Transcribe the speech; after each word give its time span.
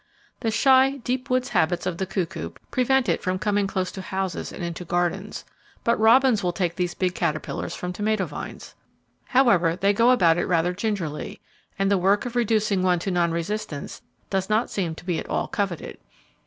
The 0.39 0.49
shy, 0.49 0.97
deep 1.03 1.29
wood 1.29 1.47
habits 1.49 1.85
of 1.85 1.99
the 1.99 2.07
cuckoo 2.07 2.53
prevent 2.71 3.07
it 3.07 3.21
from 3.21 3.37
coming 3.37 3.67
close 3.67 3.95
houses 3.95 4.51
and 4.51 4.63
into 4.63 4.83
gardens, 4.83 5.45
but 5.83 5.99
robins 5.99 6.41
will 6.41 6.51
take 6.51 6.75
these 6.75 6.95
big 6.95 7.13
caterpillars 7.13 7.75
from 7.75 7.93
tomato 7.93 8.25
vines. 8.25 8.73
However, 9.25 9.75
they 9.75 9.93
go 9.93 10.09
about 10.09 10.39
it 10.39 10.45
rather 10.47 10.73
gingerly, 10.73 11.39
and 11.77 11.91
the 11.91 11.99
work 11.99 12.25
of 12.25 12.35
reducing 12.35 12.81
one 12.81 12.97
to 12.97 13.11
non 13.11 13.29
resistance 13.31 14.01
does 14.31 14.49
not 14.49 14.71
seem 14.71 14.95
to 14.95 15.05
be 15.05 15.19
at 15.19 15.29
all 15.29 15.47
coveted. 15.47 15.99